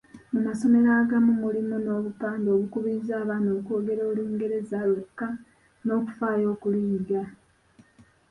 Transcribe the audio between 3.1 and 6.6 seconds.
abaana okwogera Olungereza lwokka n'okufaayo